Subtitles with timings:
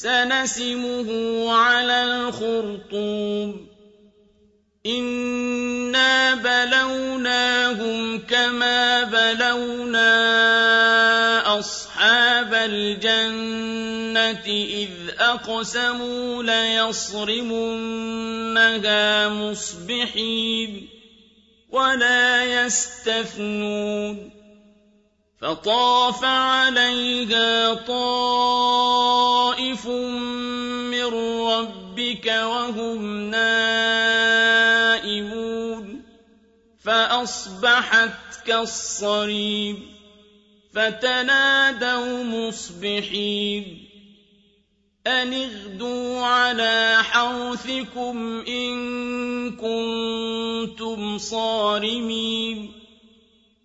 [0.00, 1.08] سنسمه
[1.52, 3.68] على الخرطوم.
[4.86, 10.08] إنا بلوناهم كما بلونا
[11.58, 17.68] أصحاب الجنة إذ أقسموا ليصرمنها
[19.28, 20.88] مصبحين
[21.70, 24.39] ولا يستثنون.
[25.40, 31.04] فطاف عليها طائف من
[31.46, 36.02] ربك وهم نائمون.
[36.84, 39.86] فأصبحت كالصريم
[40.74, 43.88] فتنادوا مصبحين.
[45.06, 48.76] أن اغدوا على حوثكم إن
[49.56, 52.79] كنتم صارمين.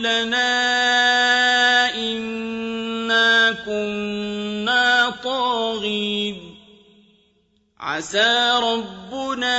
[0.00, 6.56] ويلنا إنا كنا طاغين.
[7.80, 9.52] عسى ربنا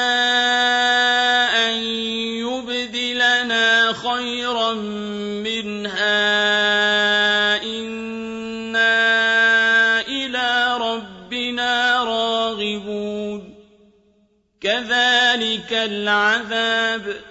[1.70, 1.74] أن
[2.42, 4.74] يبدلنا خيرا
[5.44, 6.14] منها.
[7.64, 8.92] إنا
[10.02, 13.56] إلى ربنا راغبون.
[14.62, 17.31] كذلك العذاب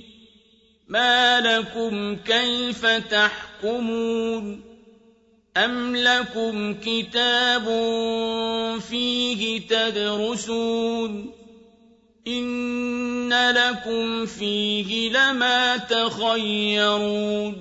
[0.91, 4.61] ما لكم كيف تحكمون
[5.57, 7.65] أم لكم كتاب
[8.89, 11.31] فيه تدرسون
[12.27, 17.55] إِنَّ لَكُمْ فِيهِ لَمَا تَخَيَّرُونَ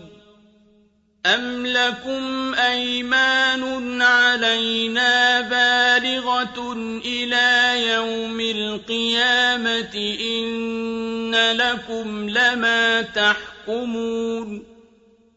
[1.27, 6.73] أَمْ لَكُمْ أَيْمَانٌ عَلَيْنَا بَالِغَةٌ
[7.05, 10.90] إِلَىٰ يَوْمِ الْقِيَامَةِ إِنَّ
[11.35, 14.63] لَكُمْ لَمَا تَحْكُمُونَ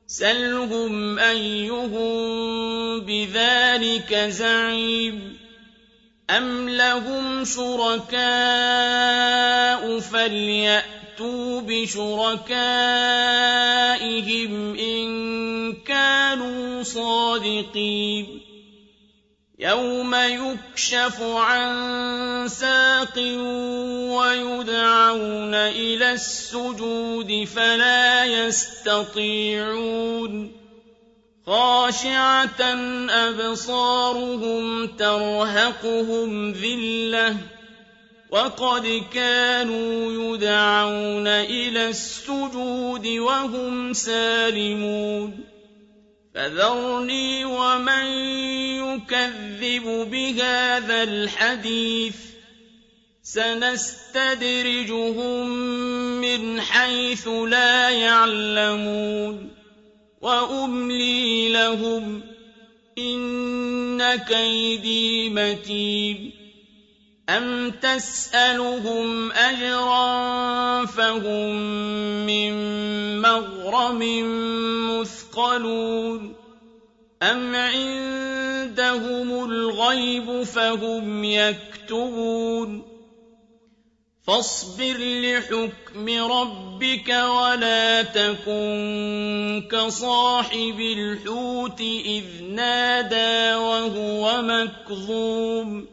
[0.08, 5.38] سَلْهُمْ أَيُّهُم بِذَٰلِكَ زَعِيمٌ
[6.30, 8.24] أَمْ لَهُمْ شُرَكَاءُ
[10.00, 12.54] فَلْيَأْتُوا بِشُرَكَائِهِمْ
[14.76, 15.08] إِن
[15.74, 18.43] كَانُوا صَادِقِينَ
[19.64, 23.18] يَوْمَ يُكْشَفُ عَن سَاقٍ
[24.12, 29.54] وَيُدْعَوْنَ إِلَى السُّجُودِ فَلَا يَسْتَطِيعُونَ
[31.48, 32.62] خاشعة
[33.10, 37.38] أبصارهم ترهقهم ذلة
[38.32, 45.53] وقد كانوا يدعون إلى السجود وهم سالمون
[46.34, 48.06] فذرني ومن
[48.82, 52.16] يكذب بهذا الحديث
[53.24, 54.40] سنستدرجهم
[56.22, 59.50] من حيث لا يعلمون
[60.22, 62.22] وأملي لهم
[62.98, 66.33] إن كيدي متين
[67.30, 71.56] أم تسألهم أجرا فهم
[72.26, 72.54] من
[73.22, 74.02] مغرم
[75.00, 76.36] مثقلون
[77.24, 82.94] أم عندهم الغيب فهم يكتبون
[84.28, 95.93] فاصبر لحكم ربك ولا تكن كصاحب الحوت إذ نادى وهو مكظوم